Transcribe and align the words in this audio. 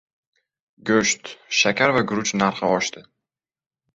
Go‘sht, 0.89 1.29
shakar 1.59 1.93
va 1.97 2.03
guruch 2.11 2.33
narxi 2.43 2.69
oshdi 2.79 3.03